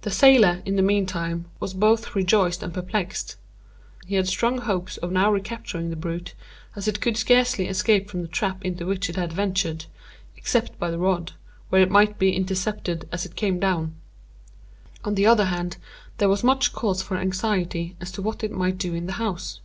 The 0.00 0.10
sailor, 0.10 0.62
in 0.64 0.76
the 0.76 0.82
meantime, 0.82 1.44
was 1.60 1.74
both 1.74 2.14
rejoiced 2.16 2.62
and 2.62 2.72
perplexed. 2.72 3.36
He 4.06 4.14
had 4.14 4.26
strong 4.26 4.56
hopes 4.56 4.96
of 4.96 5.12
now 5.12 5.30
recapturing 5.30 5.90
the 5.90 5.94
brute, 5.96 6.32
as 6.74 6.88
it 6.88 7.02
could 7.02 7.18
scarcely 7.18 7.68
escape 7.68 8.08
from 8.08 8.22
the 8.22 8.28
trap 8.28 8.64
into 8.64 8.86
which 8.86 9.10
it 9.10 9.16
had 9.16 9.30
ventured, 9.30 9.84
except 10.38 10.78
by 10.78 10.90
the 10.90 10.96
rod, 10.98 11.32
where 11.68 11.82
it 11.82 11.90
might 11.90 12.18
be 12.18 12.32
intercepted 12.34 13.06
as 13.12 13.26
it 13.26 13.36
came 13.36 13.60
down. 13.60 13.94
On 15.04 15.16
the 15.16 15.26
other 15.26 15.44
hand, 15.44 15.76
there 16.16 16.30
was 16.30 16.42
much 16.42 16.72
cause 16.72 17.02
for 17.02 17.18
anxiety 17.18 17.94
as 18.00 18.10
to 18.12 18.22
what 18.22 18.42
it 18.42 18.52
might 18.52 18.78
do 18.78 18.94
in 18.94 19.04
the 19.04 19.12
house. 19.20 19.60